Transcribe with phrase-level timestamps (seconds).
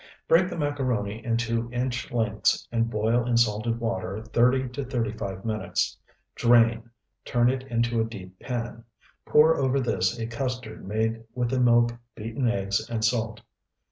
[0.27, 5.45] Break the macaroni into inch lengths and boil in salted water thirty to thirty five
[5.45, 5.95] minutes.
[6.33, 6.89] Drain,
[7.23, 8.83] turn it into a deep pan.
[9.27, 13.41] Pour over this a custard made with the milk, beaten eggs, and salt.